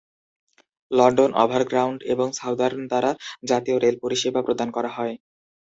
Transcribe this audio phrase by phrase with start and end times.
[0.91, 3.11] London Overground এবং Southern দ্বারা
[3.49, 5.15] জাতীয় রেল পরিষেবা প্রদান করা হয়।